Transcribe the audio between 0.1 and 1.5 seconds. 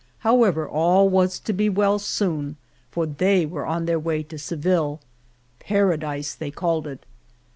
However, all was